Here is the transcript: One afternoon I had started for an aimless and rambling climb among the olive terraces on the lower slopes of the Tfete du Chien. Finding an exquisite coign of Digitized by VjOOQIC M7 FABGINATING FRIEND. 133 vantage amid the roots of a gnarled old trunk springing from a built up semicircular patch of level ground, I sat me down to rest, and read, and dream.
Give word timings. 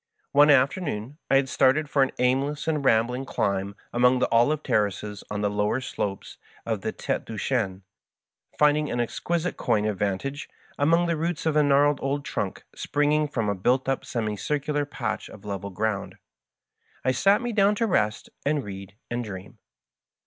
One 0.31 0.49
afternoon 0.49 1.19
I 1.29 1.35
had 1.35 1.47
started 1.47 1.87
for 1.87 2.01
an 2.01 2.09
aimless 2.17 2.67
and 2.67 2.83
rambling 2.83 3.23
climb 3.23 3.75
among 3.93 4.17
the 4.17 4.27
olive 4.31 4.63
terraces 4.63 5.23
on 5.29 5.41
the 5.41 5.49
lower 5.51 5.79
slopes 5.79 6.37
of 6.65 6.81
the 6.81 6.91
Tfete 6.91 7.23
du 7.25 7.37
Chien. 7.37 7.83
Finding 8.57 8.89
an 8.89 8.99
exquisite 8.99 9.57
coign 9.57 9.85
of 9.85 9.97
Digitized 9.97 9.99
by 9.99 10.05
VjOOQIC 10.05 10.07
M7 10.07 10.09
FABGINATING 10.09 10.17
FRIEND. 10.17 10.41
133 10.41 10.49
vantage 10.49 10.49
amid 10.79 11.07
the 11.09 11.17
roots 11.17 11.45
of 11.45 11.55
a 11.55 11.61
gnarled 11.63 11.99
old 12.01 12.25
trunk 12.25 12.63
springing 12.73 13.27
from 13.27 13.49
a 13.49 13.53
built 13.53 13.87
up 13.87 14.03
semicircular 14.03 14.85
patch 14.85 15.29
of 15.29 15.45
level 15.45 15.69
ground, 15.69 16.17
I 17.05 17.11
sat 17.11 17.43
me 17.43 17.51
down 17.51 17.75
to 17.75 17.85
rest, 17.85 18.31
and 18.43 18.63
read, 18.63 18.95
and 19.11 19.23
dream. 19.23 19.59